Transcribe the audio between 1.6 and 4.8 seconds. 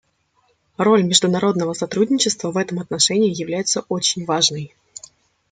сотрудничества в этом отношении является очень важной.